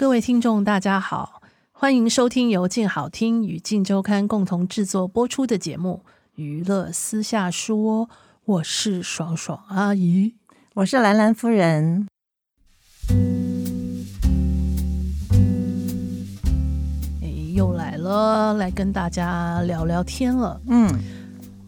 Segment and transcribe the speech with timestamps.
[0.00, 6.00] 各位听众，大家好，欢迎收听由静好听与静周刊共同制作播出的节目
[6.36, 8.06] 《娱乐私下说》，
[8.46, 10.36] 我是爽爽阿姨，
[10.76, 12.06] 我是兰兰夫人。
[17.20, 20.58] 哎，又来了，来跟大家聊聊天了。
[20.68, 20.88] 嗯。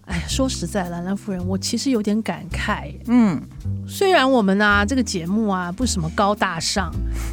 [0.06, 2.92] 哎呀，说实在，兰兰夫人，我其实有点感慨。
[3.06, 3.40] 嗯，
[3.86, 6.90] 虽然我们啊这个节目啊不什么高大上，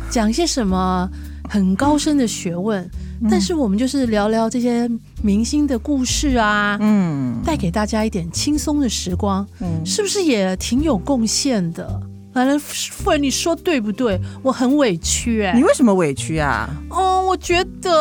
[0.09, 1.09] 讲一些什么
[1.49, 2.83] 很高深的学问，
[3.21, 4.89] 嗯，但是我们就是聊聊这些
[5.21, 12.01] 明星的故事啊，嗯，带给大家一点轻松的时光，嗯，是不是也挺有贡献的？
[12.33, 14.19] 兰兰夫人，你说对不对？
[14.43, 16.69] 我很委屈哎，你为什么委屈啊？
[16.89, 17.91] 哦，我觉得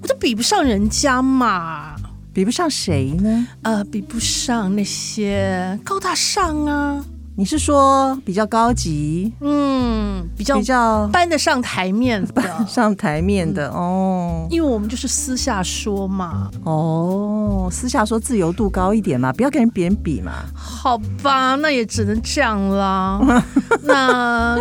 [0.00, 1.96] 我都比不上人家嘛。
[2.32, 3.46] 比不上谁呢？
[3.62, 7.04] 呃，比不上那些高大上啊。
[7.42, 9.32] 你是说比较高级？
[9.40, 14.46] 嗯，比较比较搬得上台面的，搬上台面的、嗯、哦。
[14.48, 16.48] 因为我们就是私下说嘛。
[16.62, 20.44] 哦，私下说自由度高一点嘛，不要跟别人比嘛。
[20.54, 23.20] 好吧，那也只能这样啦。
[23.82, 24.56] 那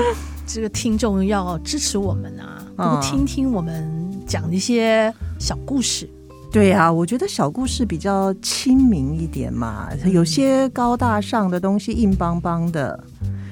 [0.48, 6.10] 这个听众要支持我们啊，多听听我们讲一些小故事。
[6.52, 9.88] 对呀、啊，我觉得小故事比较亲民一点嘛。
[10.06, 13.02] 有些高大上的东西，硬邦邦的，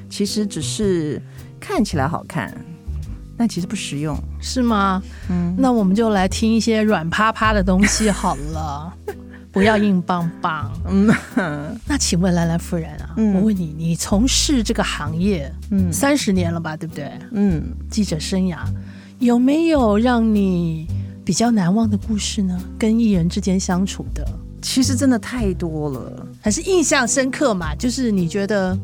[0.10, 1.22] 其实只是
[1.62, 2.54] 看起来好看，
[3.38, 5.02] 但其实不实用，是吗？
[5.30, 8.94] 嗯，那我们就来听一些软趴趴的东西好了，
[9.50, 10.70] 不要硬邦邦。
[10.86, 11.10] 嗯，
[11.88, 17.10] 那请问兰兰夫人啊，嗯、我问你，你从事这个行业，嗯，三十年了吧，对不对？
[17.32, 18.58] 嗯，记者生涯
[19.20, 20.86] 有没有让你
[21.30, 22.60] 比较难忘的故事呢？
[22.80, 24.28] 跟艺人之间相处的，
[24.64, 27.76] 其实真的太多了，还是印象深刻嘛？
[27.76, 28.76] 就是你觉得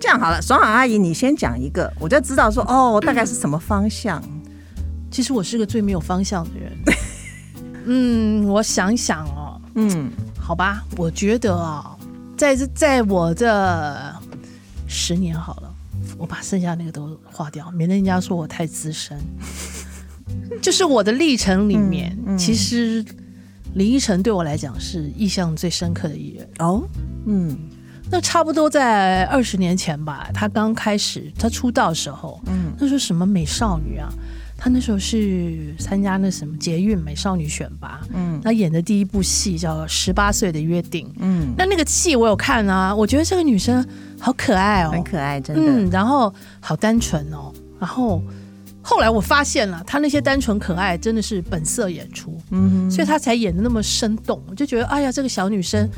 [0.00, 4.22] 这样好了，爽爽阿姨，你先讲一个，我就知道说哦，大概是什么方向。
[5.10, 6.72] 其实我是个最没有方向的人。
[7.84, 10.10] 嗯，我想想哦，嗯，
[10.40, 12.06] 好吧，我觉得啊、哦，
[12.38, 13.46] 在这，在我这
[14.86, 15.70] 十年好了，
[16.16, 19.20] 我把剩下那个都划掉，免得人家说我太资深。
[20.62, 23.04] 就是我的历程里面，嗯嗯、其实
[23.74, 26.82] 林依晨对我来讲是印象最深刻的艺人哦。
[27.26, 27.56] 嗯，
[28.10, 34.08] 那差不多在二十年前吧，她刚开始她出道的时候，嗯，那时候什么美少女啊，
[34.56, 43.86] 她那时候是参加那什么捷运美少女选拔，嗯，她演的第一部戏叫《十八岁的约定》，嗯，那那个戏我有看啊，我觉得这个女生
[44.18, 48.22] 好可爱哦，很可爱，真的，嗯，然后好单纯哦，然后。
[48.88, 54.40] 后来我发现了，他那些单纯可爱真的是本色演出，嗯哼，所以他才演的那么生动。
[54.48, 55.88] 我就觉得，哎呀，这个小女生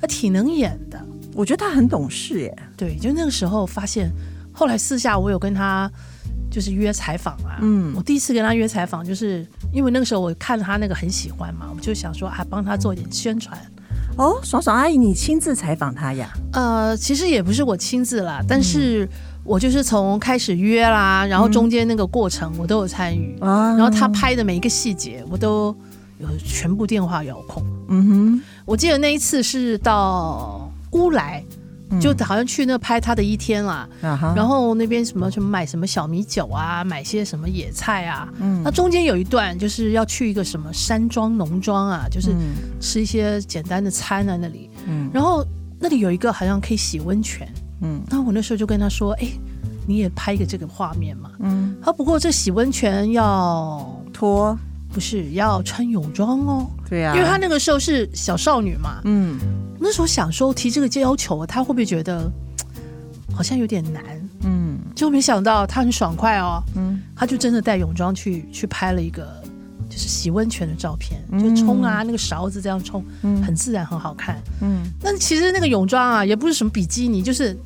[0.00, 1.04] 她挺能演的。
[1.34, 2.58] 我觉得她很懂事耶。
[2.76, 4.12] 对，就那个时候发现。
[4.52, 5.90] 后来私下我有跟她
[6.48, 13.60] 就是约采访啊，嗯，我第一次跟她约采访，就是因为那个时候我看她那个很喜欢嘛，我就想说啊，帮她做一点宣传。
[14.16, 16.30] 哦，爽爽阿姨，你亲自采访她呀？
[16.52, 19.04] 呃，其实也不是我亲自啦，但是。
[19.04, 19.08] 嗯
[19.46, 25.74] 我就是从开始约啦，然后中间那个过程我都有参与，嗯、然后他拍的每一个细节我都
[26.18, 27.62] 有全部电话遥控。
[27.88, 31.44] 嗯哼，我记得那一次是到乌来，
[31.90, 33.88] 嗯、就好像去那拍他的一天啦。
[34.02, 38.28] 嗯、然后那边什么什么买什么小米酒啊，买些什么野菜啊。
[38.40, 42.34] 嗯，那中间有一段就是要去一个什么山庄农庄啊，就是
[42.80, 44.68] 吃一些简单的餐啊那里。
[44.88, 45.46] 嗯，然后
[45.78, 47.48] 那里有一个好像可以洗温泉。
[47.80, 49.28] 嗯，那我那时候就跟他说：“哎，
[49.86, 54.58] 你也拍一个这个画面嘛。”嗯，他不过这洗温泉要脱，
[54.92, 56.66] 不是要穿泳装哦。
[56.88, 59.00] 对呀，因为他那个时候是小少女嘛。
[59.04, 59.38] 嗯，
[59.78, 62.30] 那时候想说提这个要求，他会不会觉得
[63.34, 64.02] 好像有点难？
[64.44, 66.62] 嗯，就没想到他很爽快哦。
[66.76, 69.42] 嗯，他就真的带泳装去去拍了一个
[69.96, 73.02] 就是洗温泉的照片，就冲啊那个勺子这样冲，
[73.42, 74.36] 很自然，很好看。
[74.60, 77.56] 嗯，那其实那个泳装啊也不是什么比基尼，就是。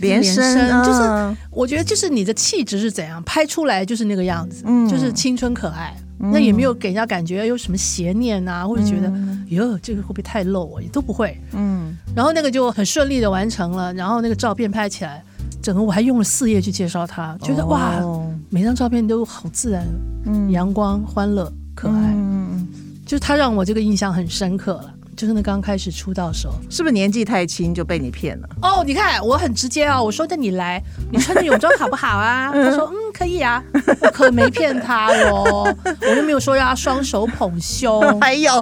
[0.00, 9.12] 连身，就是我觉得就是你的气质是怎样拍出来就是那个样子，就是青春可爱，那也没有给人家感觉有什么邪念啊，或者觉得
[9.48, 11.36] 哟这个会不会太露啊，也都不会。
[11.50, 15.20] 嗯，然后那个就很顺利的完成了，然后那个照片拍起来
[15.60, 19.86] 整个我还用了四页去介绍他，觉得、哦、哇，每张照片都好自然，
[20.24, 22.66] 嗯，阳光、欢乐、可爱，嗯，
[23.06, 24.94] 就他让我这个印象很深刻了。
[25.18, 28.48] 就是那刚开始出道的时候，是不是年纪太轻就被你骗了？
[28.62, 30.80] 哦，你看我很直接啊、哦，我说的你来，
[31.10, 32.50] 你穿着泳装好不好啊？
[32.54, 33.60] 他说嗯，可以啊，
[34.00, 35.42] 我可没骗他哟，
[36.02, 38.20] 我又没有说要双手捧胸。
[38.20, 38.52] 还有，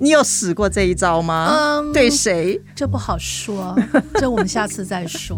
[0.00, 1.48] 你有使过这一招吗？
[1.50, 2.60] 嗯，对谁？
[2.76, 3.76] 这不好说，
[4.14, 5.36] 这我们下次再说。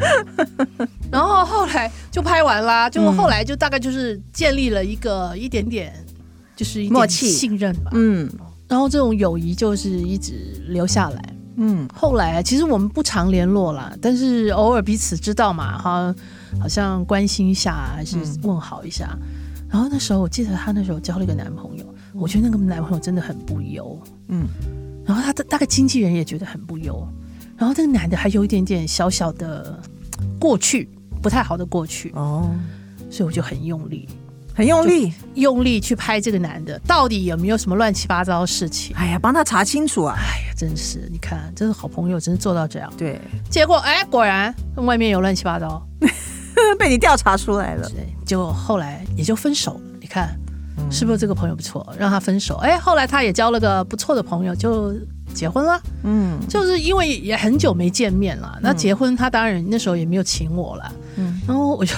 [1.10, 5.90] 然后后来就拍完啦，就后来就大概就是建立了一个一点点，
[6.54, 7.90] 就是一点信任吧。
[7.94, 8.28] 嗯。
[8.68, 16.14] 然后这种友谊就是一直留下来，嗯，后来其实我们不常联络啦，但是偶尔彼此知道嘛，哈，
[16.60, 19.16] 好像关心一下还是问好一下。
[19.20, 19.26] 嗯、
[19.70, 23.98] 然后那时候我记得她那时候交了一个男朋友，我觉得那个男朋友真的很不优，
[24.28, 24.46] 嗯，
[25.06, 27.06] 然后他的大概经纪人也觉得很不优，
[27.56, 29.82] 然后这个男的还有一点点小小的
[30.38, 30.88] 过去，
[31.22, 32.12] 不太好的过去。
[32.14, 32.54] 哦，
[33.10, 34.06] 所以我就很用力。
[34.58, 38.92] 很用力，用力去拍这个男的，到底有没有什么乱七八糟的事情？
[38.96, 40.16] 哎呀，帮他查清楚啊！
[40.18, 42.92] 哎呀，真是，你看，真是好朋友，真是做到这样。
[42.98, 45.80] 对，结果哎，果然外面有乱七八糟，
[46.76, 47.88] 被你调查出来了。
[47.90, 49.80] 对，就后来也就分手了。
[50.00, 50.36] 你看，
[50.90, 52.56] 是不是这个朋友不错，让他分手？
[52.56, 54.92] 哎，后来他也交了个不错的朋友，就
[55.32, 55.80] 结婚了。
[56.02, 60.92] 嗯，就是因为也很久没见面了，那结婚他当然那时候也没有请我了。
[61.14, 61.94] 嗯，然后我就。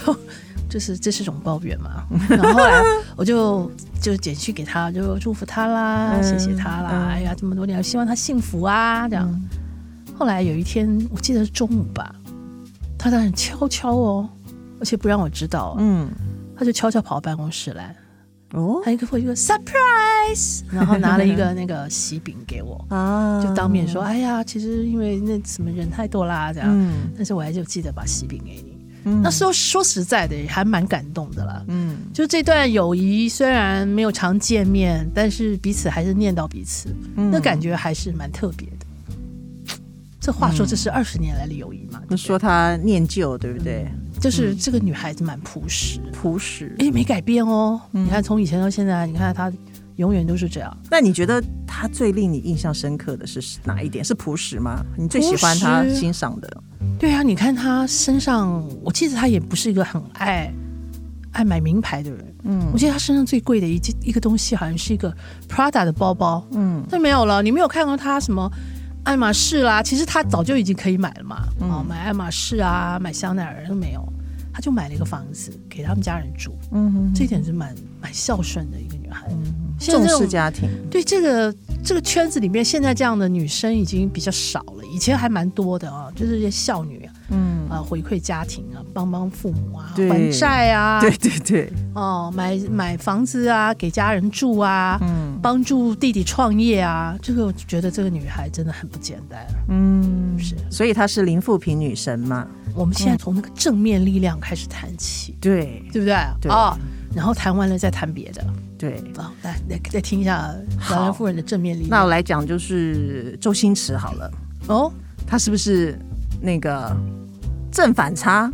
[0.71, 2.83] 就是这是种抱怨嘛， 然后后来
[3.17, 3.71] 我就
[4.01, 9.43] 就简讯给他，就祝福他啦，谢谢他啦，哎呀这么多年，希望他幸福啊这样。
[10.17, 12.15] 后来有一天，我记得是中午吧，
[12.97, 14.29] 他当然悄悄哦，
[14.79, 16.09] 而且不让我知道，嗯，
[16.57, 17.97] 他就悄悄跑到办公室来，
[18.53, 28.80] 哦，他一个一个 surprise，然后拿了一个 那个喜饼给我，啊，就当面说，哎呀，其实因为那什么人太多啦这样，但是我还就记得把喜饼给你。
[29.05, 31.65] 嗯、那时候说实在的，还蛮感动的啦。
[31.69, 38.87] 嗯，就这段友谊虽然没有常见面，但是彼此还是念到彼此，嗯、那感觉还是蛮特别的。
[40.21, 42.03] 这话说，这是二十年来的友谊嘛？
[42.15, 43.85] 说他念旧，对不对？
[43.85, 47.81] 嗯、就是这个女孩子蛮朴实，朴实，哎，没改变哦。
[47.93, 49.51] 嗯、你看，从以前到现在，你看她
[50.01, 50.77] 永远都是这样。
[50.91, 54.03] 那你觉得他最令你印象深刻的是哪一点？
[54.03, 54.83] 是朴实吗？
[54.97, 56.63] 你最喜欢他欣赏的？
[56.99, 60.51] 对啊，你看他身上，我记得他也不是一个很爱
[61.33, 62.35] 爱买名牌的人。
[62.45, 65.15] 嗯，我记得他身上最贵的一件一个东西，好像是一个
[65.47, 66.43] Prada 的包包。
[66.53, 68.51] 嗯，但没有了，你没有看过他什么
[69.05, 69.83] 爱马仕啦？
[69.83, 71.47] 其实他早就已经可以买了嘛。
[71.61, 74.03] 嗯、哦，买爱马仕啊，买香奈儿都没有，
[74.53, 76.57] 他就买了一个房子给他们家人住。
[76.73, 79.27] 嗯哼哼，这一点是蛮蛮孝顺的一个女孩。
[79.31, 80.69] 嗯，重视家庭。
[80.91, 81.55] 对这个。
[81.83, 102.47] 这个圈子里面，现在这样的女生已经比较少了，以前还蛮多的啊，就是这些孝女啊，嗯啊，回馈家庭啊，帮帮父母啊，还债啊，对对对，哦，买买房子啊，给家人住啊，嗯，帮助弟弟创业啊，这个我觉得这个女孩真的很不简单，嗯，是，所以她是林富平女神嘛。
[102.75, 106.15] 我们现在从那个正面力量开始谈起，对，对不对？
[106.43, 106.77] 对哦，
[107.15, 108.45] 然后谈完了再谈别的。
[108.81, 110.55] 对，好，来来再听一下
[110.89, 111.89] 兰兰夫人的正面例子。
[111.91, 114.33] 那我来讲，就是周星驰好了。
[114.69, 114.91] 哦，
[115.27, 115.99] 他是不是
[116.41, 116.97] 那个
[117.71, 118.51] 正反差？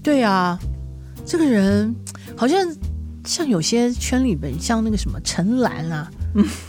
[0.00, 0.56] 对啊，
[1.26, 1.92] 这个人
[2.36, 2.64] 好像
[3.24, 6.08] 像有些圈里边，像那个什么陈岚啊，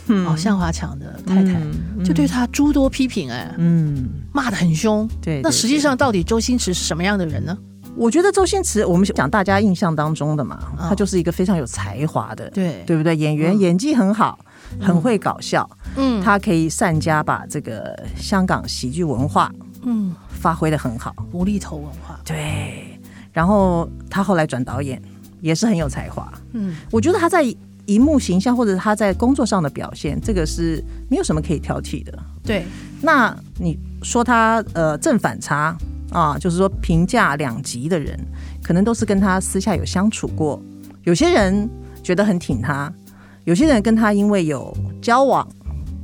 [0.08, 1.52] 嗯，哦，向华强的太太，
[1.96, 5.06] 嗯、就对他诸多批评，哎，嗯，骂得很凶。
[5.22, 7.56] 对，对，对，那实际上到底周星驰是什么样的人呢？
[7.96, 12.82] 我觉得周星驰，我们讲大家印象当中的嘛，他就是一个非常有才华的，对。
[12.86, 13.16] 对不对？
[13.16, 14.38] 演员演技很好，
[14.80, 19.50] 很会搞笑，嗯，他可以善加把这个香港喜剧文化，
[19.82, 23.00] 嗯，发挥的很好，无厘头文化，对。
[23.32, 25.00] 然后他后来转导演，
[25.40, 27.42] 也是很有才华，嗯，我觉得他在
[27.86, 32.66] 荧幕形象或者他在工作上的表现，这个是没有什么可以挑剔的，对。
[33.00, 35.76] 那你说他呃正反差？
[36.16, 38.18] 啊，就是说评价两极的人，
[38.62, 40.58] 可能都是跟他私下有相处过。
[41.04, 41.68] 有些人
[42.02, 42.90] 觉得很挺他，
[43.44, 45.46] 有些人跟他因为有交往，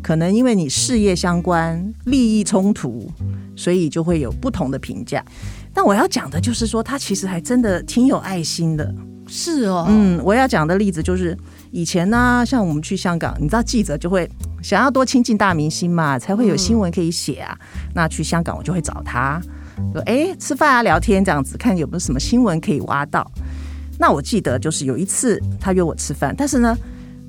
[0.02, 3.10] 可能因为你事业相关、利益冲突，
[3.56, 5.24] 所以就会有不同的评价。
[5.72, 8.94] 但我要讲的就是说，他其实还真的挺有爱心的。
[9.26, 11.34] 是哦，嗯，我要讲的例子就是
[11.70, 14.30] 以前呢，像我们去香港，你知道记者就会
[14.62, 17.58] 想要多亲近大明星嘛，才会有新闻可以写啊。
[17.62, 19.40] 嗯、那去香港，我就会找他。
[19.92, 23.30] 说哎，吃饭啊，聊天这样子，看有没有什么新闻可以挖到。
[23.98, 26.76] 那我记得就是有一次他约我吃饭，但是呢，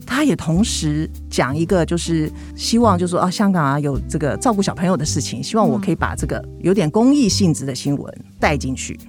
[0.05, 8.99] 他也同时讲一个，就是希望就是说啊，香港啊有这个照顾小朋友的事情，希望我可以把这个有点公益性质的新闻带进去。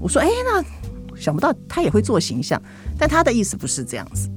[0.00, 0.64] 我说：“哎，那
[1.20, 2.60] 想不到他也会做形象。”
[2.96, 4.30] 但他的意思不是这样子，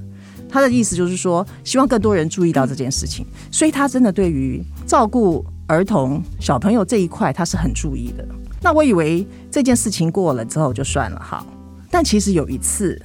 [0.48, 3.24] 他的意思就是说，希望更多人注意到这件事情。
[3.50, 8.22] 所以他真的对于照顾儿童小朋友这一块，他是很注意的。
[8.60, 11.42] 那我以为这件事情过了之后就算了，哈。
[11.90, 13.00] 但其实有一次，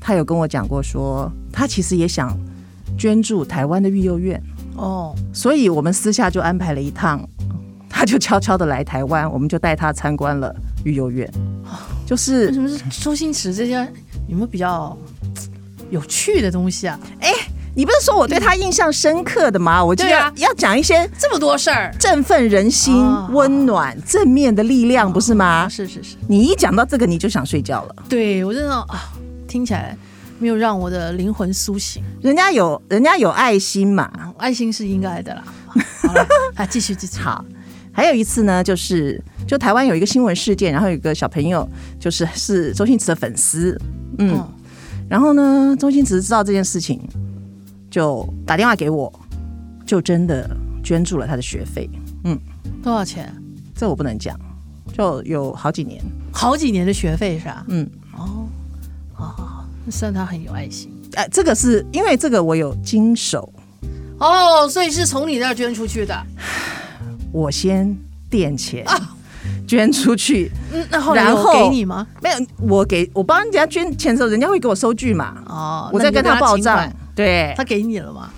[0.00, 2.32] 他有跟我讲过说，说他其实也想
[2.96, 4.40] 捐助台湾的育幼院
[4.76, 7.28] 哦，所以我们私下就安排了一趟，
[7.88, 10.54] 他就悄悄的来台湾，我们就带他参观了
[10.84, 11.28] 育幼院。
[12.06, 13.74] 就是为什么是周星驰这些
[14.28, 14.96] 有没有比较
[15.90, 17.00] 有趣的东西啊？
[17.18, 17.30] 哎，
[17.74, 19.84] 你不是说我对他印象深刻的吗？
[19.84, 25.68] 我就要要讲一些这么多事儿，振奋人心、温暖、正面的力量，不是吗？
[25.68, 27.94] 是是是，你一讲到这个你就想睡觉了。
[28.08, 29.12] 对我真的啊，
[29.48, 29.96] 听起来
[30.38, 32.02] 没有让我的灵魂苏醒。
[32.22, 35.44] 人家有人家有爱心嘛，爱心是应该的啦。
[36.06, 37.18] 好了，啊，继续继续。
[37.18, 37.44] 好，
[37.92, 39.22] 还有一次呢，就是。
[39.46, 41.68] 就台湾有一个新闻事件，然后有一个小朋友
[42.00, 43.78] 就是是周星驰的粉丝，
[44.16, 44.48] 嗯，哦、
[45.06, 46.98] 然后呢，周星驰知道这件事情，
[47.94, 49.12] 就打电话给我，
[49.86, 50.50] 就真的
[50.82, 51.88] 捐助了他的学费，
[52.24, 52.36] 嗯，
[52.82, 53.32] 多少钱？
[53.72, 54.36] 这我不能讲，
[54.92, 57.64] 就有好几年，好几年的学费是吧？
[57.68, 58.48] 嗯，哦，
[59.12, 60.90] 好好好，那算他很有爱心。
[61.12, 63.48] 哎、呃，这个是因为这个我有经手，
[64.18, 66.20] 哦，所以是从你那儿捐出去的，
[67.30, 67.96] 我先
[68.28, 69.14] 垫钱啊。
[69.68, 72.04] 捐出去，嗯，那后来后给你吗？
[72.20, 75.36] 没有，我给我帮人家捐钱的时候，人家会给我收据嘛。
[75.46, 76.92] 哦，我在跟他报账。
[77.14, 78.30] 对，他给你了吗？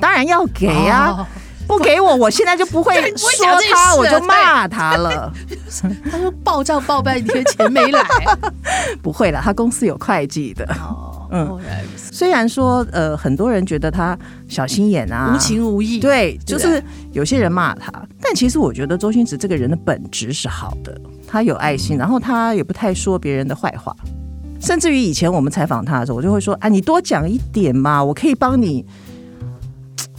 [0.00, 1.26] 当然要给啊，哦、
[1.66, 3.28] 不给我， 我现在就不会说
[3.72, 5.32] 他，我就骂他了。
[6.10, 8.02] 他说报账报半天，钱没来。
[9.02, 10.64] 不会了，他公司有会计的。
[10.80, 11.60] 哦，嗯。
[12.12, 17.90] 虽然说，呃，很多人觉得他小心眼啊，无情无义，对，就是有些人骂他，
[18.20, 23.94] 但其实我觉得周星驰这个人的本质是好的，他有爱心，然后他也不太说别人的坏话，
[24.60, 28.84] 甚至于以前我们采访他的时候，我就会说，啊，你多讲一点嘛，我可以帮你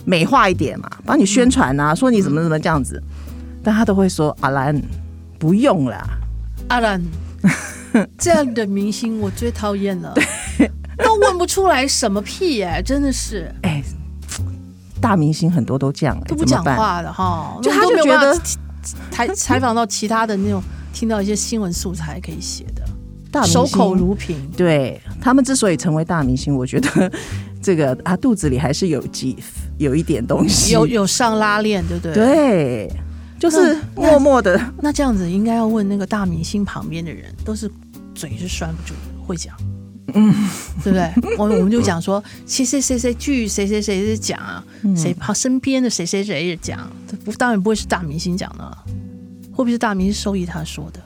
[0.03, 3.01] 美化一点嘛，帮你宣传啊，说你怎么怎么这样子，
[3.63, 4.81] 但他都会说，阿兰
[5.37, 6.03] 不用啦，
[6.69, 7.01] 阿兰
[8.17, 10.13] 这样的明星我最讨厌了。
[10.97, 13.51] 都问不出来什么屁哎、欸，真的是。
[13.63, 13.83] 哎，
[15.01, 18.39] 大明星很多都这样、欸，都不讲话的哈，就他就觉得
[19.09, 20.61] 采采访到其他的那种，
[20.93, 22.80] 听到一些新闻素材可以写的，
[23.31, 24.37] 大守口如瓶。
[24.57, 27.11] 对，他们之所以成为大明星， 我觉得
[27.61, 29.37] 这个他肚子里还是有几
[29.77, 32.13] 有一点东西，有有上拉链，对不对？
[32.13, 32.91] 对，
[33.39, 34.55] 就是默默的。
[34.57, 37.71] 那，那这样子应该要问那个大明星旁边的人，都是
[38.13, 39.55] 嘴是拴不住的，会讲。
[40.13, 40.33] 嗯，
[40.83, 41.37] 对不对？
[41.37, 44.61] 我我们就讲说，谁谁谁谁据谁谁谁在讲啊，
[44.93, 46.91] 谁旁身边的谁谁谁也讲，
[47.23, 48.77] 不当然不会是大明星讲的，
[49.51, 50.99] 会不会是大明星授意他说的？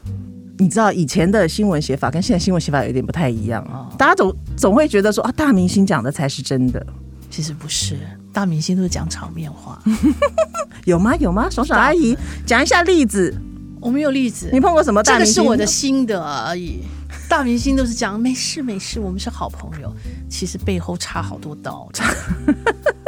[0.58, 6.86] 你知道以前的新闻写法跟现在新闻写法有点不太一样啊，大家总总会觉得说啊，大明星讲的才是真的，
[7.30, 7.98] 其实不是，
[8.32, 9.82] 大明星都是讲场面话，
[10.86, 11.16] 有吗？
[11.18, 11.50] 有吗？
[11.50, 13.36] 爽爽阿姨讲一下例子，
[13.82, 15.36] 我没有例子，你碰过什么大明星？
[15.36, 16.82] 这个是我的心得而已。
[17.28, 19.92] 大明星都是讲没事没事，我们是好朋友，
[20.30, 21.90] 其实背后插好多刀，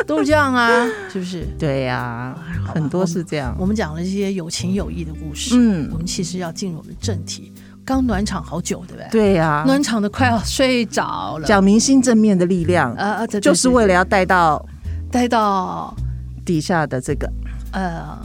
[0.07, 1.45] 都是这样啊， 是不是？
[1.59, 2.35] 对呀、啊，
[2.73, 3.55] 很多是这样。
[3.59, 7.51] 我们讲了一些有情有义的故事，嗯，我们其实要进入我们正题。
[7.85, 9.07] 刚暖场好久，对不对？
[9.11, 11.47] 对呀、啊，暖场的快要睡着了。
[11.47, 14.65] 讲明星正面的力量呃啊，就是为了要带到
[15.11, 15.95] 带到
[16.45, 17.31] 底下的这个
[17.71, 18.17] 呃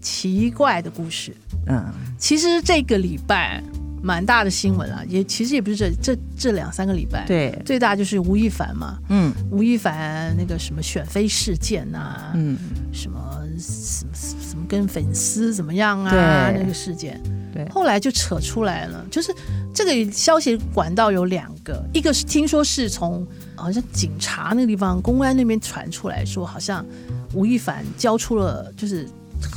[0.00, 1.34] 奇怪的故事。
[1.68, 1.84] 嗯，
[2.18, 3.62] 其实这个礼拜。
[4.02, 12.58] 蛮大的新闻啊，也其实也不是这这这两三个礼拜，对，最大就是吴亦凡嘛，嗯，吴亦凡那个什么选妃事件呐、啊，嗯，
[12.92, 13.20] 什么
[13.58, 19.32] 什么什么跟粉丝怎么样啊，那个事件，对，后来就扯出来了，就是
[19.72, 26.84] 这个消息管道有两个，一个是听说是从好像警察那个地方公安那边传出来说，好像
[27.34, 29.08] 吴亦凡交出了就是。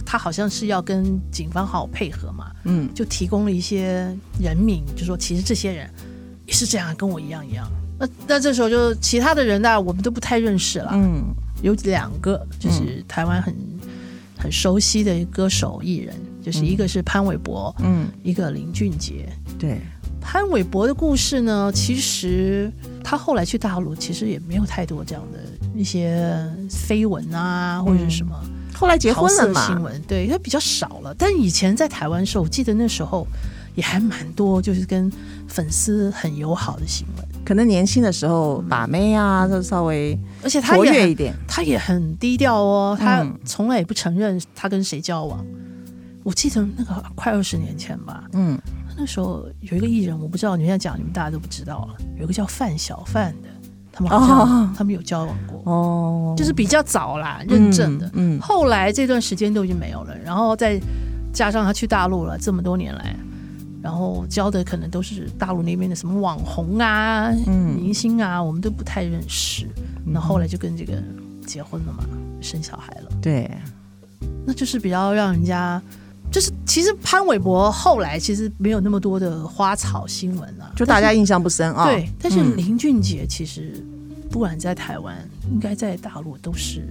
[0.06, 5.90] 他好像是要跟警方好好配合嘛，嗯，就提供了一些人名，就说其实这些人
[6.46, 7.68] 也是这样，跟我一样一样。
[7.98, 11.24] 那那这时候就其他的人呢，我们都不太认识了，嗯，
[11.62, 13.56] 有两个就是台湾很
[14.38, 16.14] 很熟悉的歌手艺人，
[16.44, 19.30] 就是一个是潘玮柏，嗯，一个林俊杰。
[19.58, 19.80] 对，
[20.20, 22.70] 潘玮柏的故事呢，其实
[23.02, 25.40] 他后来去大陆，其实也没有太多这样的
[25.74, 28.36] 一些绯闻啊，或者是什么。
[28.76, 29.68] 后来结婚了嘛？
[29.68, 31.14] 新闻对，因为比较少了。
[31.18, 33.26] 但以前在台湾的时候，我记得那时候
[33.76, 35.12] 也还蛮多，就是跟
[35.48, 37.26] 粉丝很友好的新闻。
[37.46, 45.46] 可能年轻的时候把妹啊，就稍微而且他活跃一点，他也很低调哦，他从来也不承认他跟谁交往。
[46.24, 48.60] 我记得那个快二十年前吧，嗯，
[48.98, 51.96] 那时候有一个艺人，我不知道你们现在讲，你们大家都不知道了。
[52.18, 53.50] 有一个叫范小范的，
[53.96, 58.06] 他们好像、哦、他们有交往过哦，就是比较早啦，认证的。
[58.08, 60.78] 嗯，嗯后来这段时间都已经没有了，然后再
[61.32, 63.16] 加上他去大陆了，这么多年来。
[63.82, 69.68] 然后交的可能都是大陆那边的什么网红啊、嗯、明星啊，我们都不太认识。
[70.04, 70.94] 那、嗯、后来就跟这个
[71.46, 72.04] 结婚了嘛，
[72.42, 73.10] 生小孩了。
[73.22, 73.50] 对，
[74.44, 75.80] 那就是比较让人家，
[76.32, 81.86] 就是其实潘玮柏后来其实没有那么多的花草新闻了，就大家印象不深啊。
[81.86, 83.84] 对，但是林俊杰其实
[84.30, 85.16] 不管在台湾，
[85.46, 86.88] 嗯、应该在大陆都是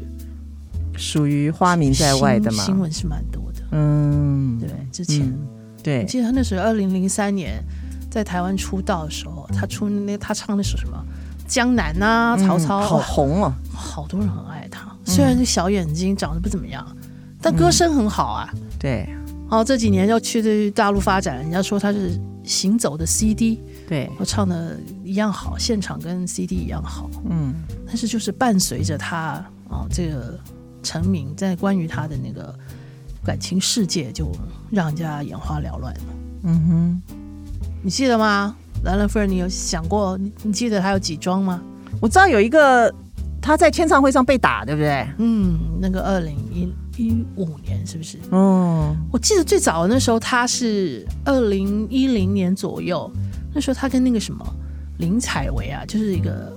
[0.97, 3.61] 属于花名在外的嘛，新闻是蛮多的。
[3.73, 5.23] 嗯，对，之前。
[5.27, 5.49] 嗯
[5.85, 7.63] 对，我记得他那时候二零零三年
[8.11, 10.97] 在台湾出道的时候，他出那他唱的是什么
[11.47, 14.91] 《江南》啊，曹操、嗯、好红哦，好多人很爱他。
[15.05, 16.97] 虽然这小眼睛长得不怎么样，嗯、
[17.39, 18.49] 但歌声很好啊。
[18.79, 19.07] 对，
[19.49, 27.09] 然后这几年要去大陆发展，人家说他是行走的 CD，对，我唱的一样好，现场跟 CD 一样好。
[27.29, 27.55] 嗯，
[27.87, 30.39] 但是就是伴随着他啊、哦，这个
[30.83, 32.55] 成名，在关于他的那个。
[33.27, 34.31] 感情世界就
[34.71, 36.01] 让人家眼花缭乱了。
[36.43, 37.03] 嗯哼，
[37.83, 38.55] 你记得吗？
[38.83, 40.15] 兰兰夫人，你有想过？
[40.19, 41.63] 你你记得他有几桩吗？
[42.03, 42.95] 我知道有一个
[43.41, 45.09] 他在签唱会上被打，对不对？
[45.17, 46.71] 嗯，那个二零一
[47.37, 48.19] 五年是不是？
[48.31, 53.11] 嗯，我记得最早的那时候他是二零一零年左右，
[53.55, 54.45] 那时候他跟那个什么
[54.99, 56.57] 林采薇啊，就是一个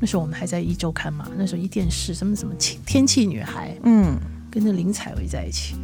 [0.00, 2.54] 那时候我们还在一周刊嘛，那时候一电视什么什么
[2.86, 4.16] 天气女孩，嗯，
[4.50, 5.74] 跟那林采薇在一起。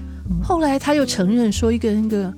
[0.42, 2.32] 后来他又承认说，一个那个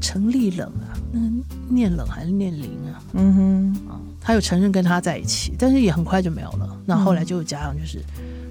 [0.00, 1.26] 陈立冷啊，那个
[1.68, 3.00] 念冷还是念林啊？
[3.14, 6.76] 嗯哼，啊，他又承认跟他在一起，但是也很快就没有了。
[6.84, 8.00] 那后来就加上就是，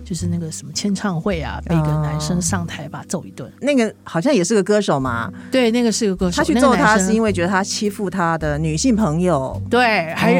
[0.05, 3.51] 就是那个什么签唱会啊，被一个男生上台把他揍一顿。
[3.59, 5.29] 那个好像也是个歌手嘛？
[5.51, 6.37] 对，那个是个歌手。
[6.37, 10.39] 他去揍他是因为觉得他欺负他的女性朋友，对，还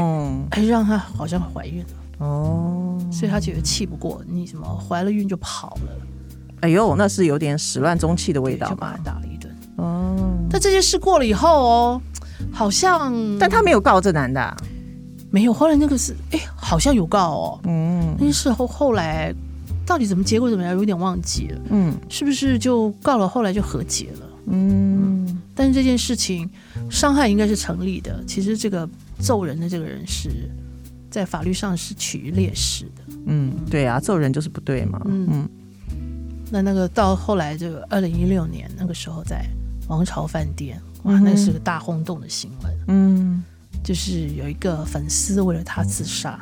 [0.52, 1.88] 还让他好像怀孕了
[2.20, 5.92] 哦，所以他觉得气不过，你什么怀了孕就跑了。
[6.62, 9.54] 哎呦，那是有点始乱终弃的味道，就把他打了一顿。
[9.78, 10.16] 哦，
[10.50, 12.02] 但这件事过了以后哦，
[12.52, 14.56] 好像，但他没有告这男的，啊，
[15.30, 15.54] 没有。
[15.54, 17.60] 后来那个是，哎，好像有告哦。
[17.66, 19.34] 嗯，那件事后后来
[19.86, 21.62] 到底怎么结果怎么样，有点忘记了。
[21.70, 24.28] 嗯，是不是就告了，后来就和解了？
[24.48, 26.50] 嗯，嗯，但是这件事情
[26.90, 28.24] 伤害应该是成立的。
[28.26, 28.88] 其实这个
[29.20, 30.50] 揍人的这个人是
[31.10, 33.04] 在法律上是处于劣势的。
[33.28, 35.02] 嗯，对啊，揍人就是不对嘛。
[35.06, 35.28] 嗯。
[35.32, 35.50] 嗯
[36.52, 39.44] 那那个到后来，这个二零一六年那个时候，在
[39.88, 42.72] 王朝饭店，哇，那是个大轰动的新闻。
[42.88, 43.44] 嗯，
[43.84, 46.40] 就是有一个粉丝为了他自杀，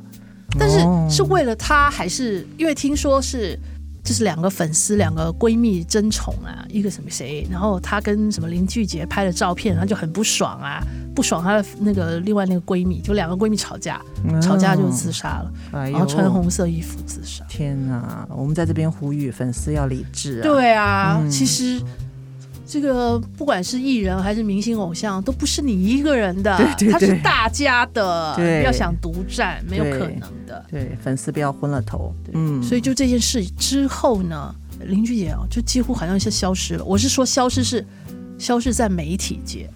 [0.60, 3.58] 但是是为了他，还是因为听说是
[4.04, 10.84] 就是两个粉丝，两个闺蜜争宠啊，一个什么谁，然后她跟什么林俊杰拍了照片，他就很不爽啊，
[11.16, 14.02] 不爽她的那个另外那个闺蜜，就两个闺蜜吵架，
[14.42, 17.46] 吵架就自杀了，然后穿红色衣服自杀。
[17.48, 20.44] 天哪，我们在这边呼吁粉丝要理智啊！
[20.44, 21.82] 对啊，嗯、其实
[22.74, 30.66] 这个不管是艺人还是明星偶像，都不是你一个人的，对对对，他是大家的，不要想独占，没有可能的。
[30.72, 32.12] 对，对粉丝不要昏了头。
[32.34, 34.56] 嗯，所以就这件事之后呢，
[34.88, 36.84] 林俊杰啊，就几乎好像是消失了。
[36.84, 37.86] 我是说，消失是
[38.40, 39.70] 消失在媒体界。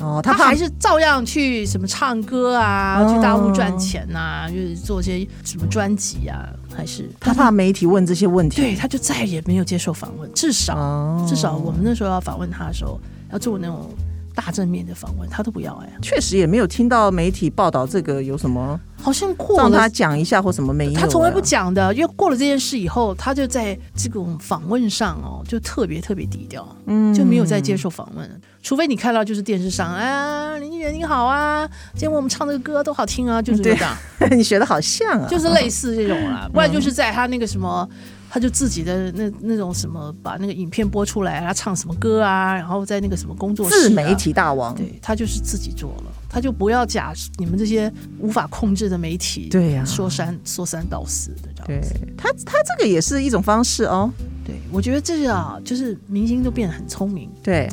[0.00, 13.88] 哦，他还是照样去什么唱歌啊，哦、去大陆赚钱呐、啊，就是做些什么专辑啊，还是他怕媒体问这些问题，对，他就再也没有接受访问，至少、哦、至少我们那时候要访问他的时候，要做那种
[14.34, 18.78] 大正面的访问，他都不要哎，确实也没有听到媒体报道这个有什么。
[19.00, 20.98] 好像过了，让他讲一下或什么没有？
[20.98, 28.40] 他从来不讲的，因为过了这件事以后，他就在这种访问上哦，就特别特别低调，嗯，就没有再接受访问。
[28.62, 33.94] 除非你看到就是电视上，啊，林俊杰你好啊，今天我们唱这个歌都好听啊，就是这样。
[34.32, 37.86] 你学的好像啊，就是类似这种啊，不然就是在他那个什么。
[38.34, 51.94] 他就自己的那那种什么，把那个影片播出来，他唱什么歌啊，然后在那个什么工作室、啊，自媒体大王，对，他就是自己做了，他就不要假你们这些无法控制的媒体，对呀，说三说三道四的这样子。
[51.94, 54.10] 对他，他这个也是一种方式哦。
[54.44, 57.30] 对，我觉得这个啊，就是明星都变得很聪明。
[57.40, 57.70] 对。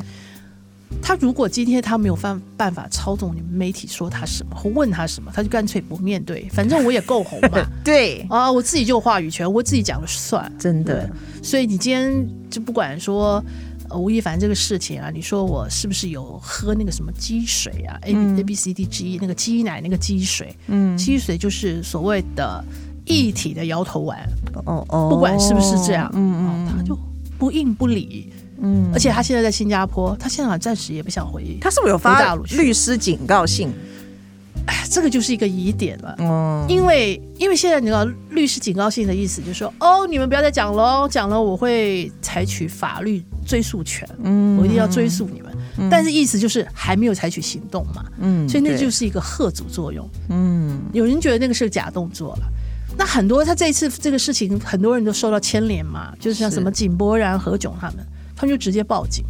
[1.01, 7.63] 他如果今天他没有办办法操纵你们媒体说他什么或问他什么，他就干脆不面对，反正我也够红嘛。
[7.83, 11.09] 对啊，我自己就有话语权，我自己讲了算，真的。
[11.43, 13.43] 所以你今天就不管说
[13.93, 22.63] 吴亦凡这个事情啊，你说我是不是有喝那个什么鸡水啊？A A B C D G 那个鸡奶那个鸡水，嗯，鸡水就是所谓的
[23.05, 24.19] 液体的摇头丸。
[24.65, 26.97] 哦哦，不管是不是这样，嗯嗯，他就。
[27.39, 28.31] 不应不理。
[28.61, 31.57] 嗯，而且他现在在新加坡，他现在暂时也不想回。
[31.59, 33.69] 他是不是有发律师警告信？
[34.67, 36.15] 哎，这个就是一个疑点了。
[36.19, 44.07] 嗯，因为因为现在你知道律师警告信的意思，就是说哦，你们不要再讲了，讲了我会采取法律追诉权。
[44.23, 45.51] 嗯，我一定要追诉你们。
[45.79, 48.05] 嗯，但是意思就是还没有采取行动嘛。
[48.19, 50.07] 嗯，所以那就是一个吓阻作用。
[50.29, 52.43] 嗯，有人觉得那个是个假动作了。
[52.95, 58.05] 那很多他这一次这个事情，很多人都受到牵连嘛，就是像什么井柏然、何炅他们。
[58.41, 59.23] 他就直接报警。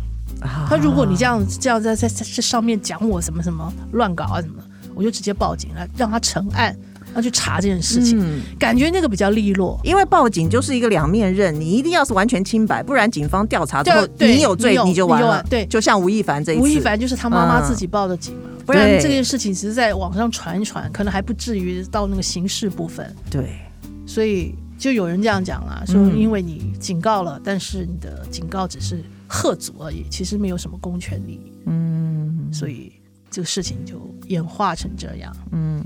[0.68, 4.64] 他如果你这样这样在在在这上面讲我什么什么乱搞啊什么，
[4.96, 6.76] 我就直接报警了，让他成案，
[7.14, 8.18] 要去查这件事情。
[8.20, 15.46] 嗯，感觉那个比较利落，因为报警就是一个两面刃，你一定要是完全清白，不然警方调查之后你有罪你就完了。
[15.50, 23.14] 对，就像吴亦凡这一次，吴亦凡就是他妈妈自己报的警嘛，不然这件事情只是在网上传一传，可能还不至于到那个刑事部分。
[23.30, 23.60] 对，
[24.08, 24.56] 所以。
[24.82, 31.40] 就有人这样讲了，说因为你警告了，嗯、但是你的警告只是喝阻而已，其实没有什么公权力。
[31.68, 32.92] 嗯，所以
[33.30, 35.32] 这个事情就演化成这样。
[35.52, 35.84] 嗯，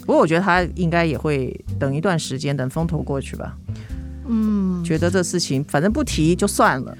[0.00, 3.56] 不过我觉得他应该也会等一段时间，等风头过去吧。
[4.28, 6.94] 嗯，觉得这事情反正不提就算了。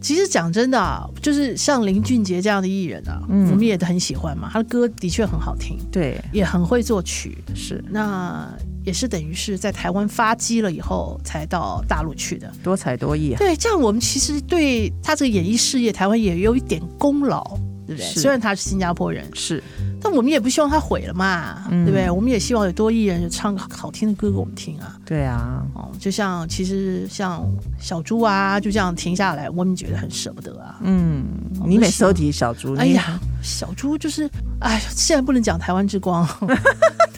[0.00, 4.50] 其实讲真的啊，就是像林俊杰这样的艺人啊，嗯、我们也很喜欢嘛。
[4.52, 7.38] 他的歌的确很好听，对，也很会作曲。
[7.54, 8.52] 是，那
[8.84, 13.38] 也是等于是在台湾发迹了以后才到大陆去的，多才多艺啊。
[13.38, 17.42] 对，这样我们其实对他这个演艺事业，台湾也有一点功劳，
[17.86, 18.06] 对不对？
[18.06, 19.62] 虽然他是新加坡人，是。
[20.02, 22.10] 但我们也不希望他毁了嘛，嗯、对不对？
[22.10, 24.96] 我们也希望有多艺人就唱个好听的歌给我们听啊。
[25.04, 27.46] 对啊，哦，就像其实像
[27.78, 30.78] 小猪啊，就这样停下来，我们觉得很舍不得啊。
[30.80, 31.26] 嗯，
[31.66, 34.26] 你每次都提小猪，哎呀，小猪就是，
[34.60, 36.26] 哎，现在不能讲台湾之光，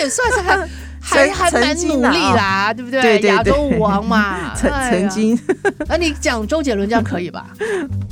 [0.00, 0.68] 也算是还。
[1.04, 3.02] 还还蛮努力啦，哦、对不对？
[3.02, 5.36] 对对对，亚洲舞王嘛， 曾曾经。
[5.88, 7.52] 那你讲周杰伦这样可以吧？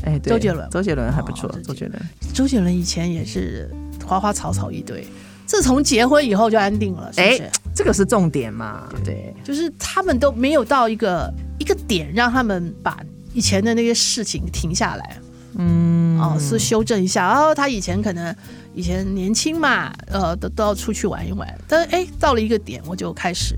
[0.02, 1.48] 哎，对周杰伦，周杰伦还不错。
[1.62, 2.02] 周杰伦，
[2.34, 3.70] 周杰伦以前也是
[4.04, 5.06] 花花草草一堆，
[5.46, 7.42] 自从结婚以后就安定了，是不是？
[7.44, 8.88] 哎，这个是重点嘛？
[9.04, 12.98] 对，对，就是他们都没有到一个一个点，让他们把
[13.32, 15.16] 以前的那些事情停下来。
[15.56, 18.34] 嗯，哦，是修正一下哦，他以前可能。
[18.74, 21.46] 以前年轻嘛，呃，都都要出去玩一玩。
[21.66, 23.56] 但是哎，到了一个点，我就开始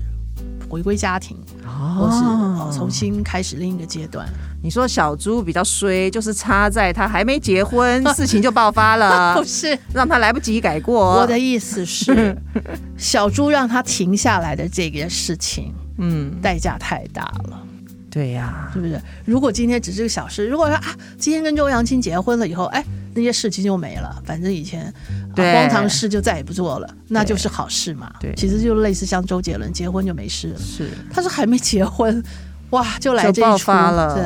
[0.67, 4.27] 回归家庭，哦、或是哦重新开始另一个阶段。
[4.63, 11.19] 你说小猪比较衰，就是差在他还没结婚， 事情就爆发了， 不是让他来不及改过。
[11.19, 12.35] 我的意思是，
[12.97, 17.61] 小猪让他停下来的这件事情，嗯，代价太大了。
[18.09, 18.99] 对呀，是不是？
[19.25, 22.83] 如果今天只是个小事，如果说啊，今天跟周扬青结婚了以后，哎。
[23.15, 24.93] 那些事情就没了，反正以前
[25.35, 28.11] 荒唐事就再也不做了，那就是好事嘛。
[28.19, 32.23] 对，其实就类似像周杰伦结婚就没事了，是，他说还没结婚，
[32.71, 34.23] 哇，就来这一出了，对，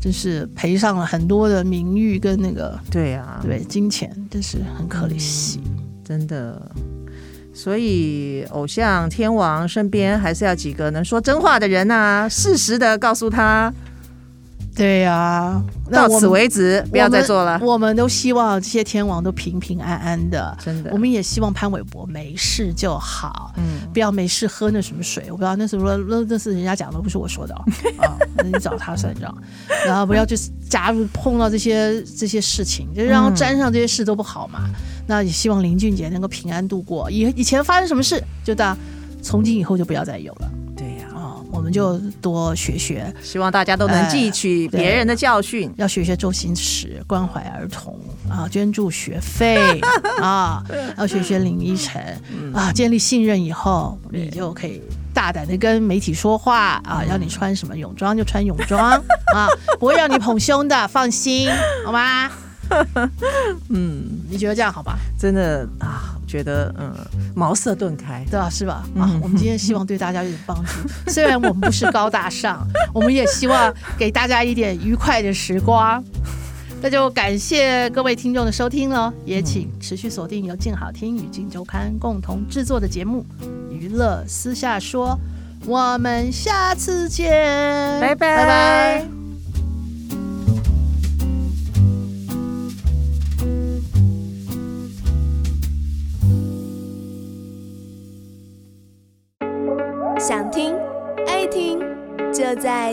[0.00, 5.60] 真是赔上了很多的名誉跟那个，对呀，对，金钱真是很可惜，
[6.04, 6.60] 真的。
[7.54, 13.72] 所以偶像天王身边还是要几个能说真话的人呐，适时的告诉他。
[14.74, 17.60] 对呀、啊，到此为止，不要再做了。
[17.62, 20.90] 我们都希望这些天王都平平安安的，真的。
[20.92, 25.24] 我们也希望潘玮柏没事就好，嗯，不要没事喝那什么水。
[25.26, 27.54] 我不知道那是说，那那是人家讲的，不是我说的
[28.00, 28.16] 啊。
[28.36, 29.36] 那你找他算账，
[29.86, 34.60] 然后不要就是加入碰到这些这些事情，就让他沾上这些事都不好嘛。
[34.68, 34.74] 嗯、
[35.06, 37.10] 那也希望林俊杰能够平安度过。
[37.10, 38.74] 以以前发生什么事，就当
[39.20, 40.50] 从今以后就不要再有了。
[41.62, 47.96] 我们就多学学，希望大家都能汲取别人的教训，要学学周星驰，关怀儿童
[48.28, 49.80] 啊，捐助学费
[50.20, 50.60] 啊，
[50.98, 52.02] 要学学林依晨
[52.52, 54.82] 啊，建立信任以后，你就可以
[55.14, 58.90] 大胆的跟媒体说话啊，要你穿什么泳装就穿泳装
[59.32, 59.46] 啊，
[59.78, 61.48] 不会让你捧胸的，放心，
[61.86, 62.28] 好吗？
[63.70, 64.98] 嗯，你觉得这样好吧？
[65.16, 66.16] 真的啊。
[66.32, 66.90] 觉得嗯，
[67.36, 68.48] 茅塞顿开，对啊？
[68.48, 68.82] 是吧？
[68.96, 70.88] 啊，我们今天希望对大家有点帮助。
[71.12, 76.02] 虽然我们不是高大上，我们也希望给大家一点愉快的时光。
[76.80, 83.26] 那就感谢各位听众的收听了，也请持续锁定由静好听与静周刊共同制作的节目
[83.70, 85.10] 《娱乐私下说》，
[85.68, 87.30] 我们下次见，
[88.00, 89.21] 拜拜拜拜。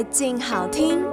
[0.03, 1.03] 静好听。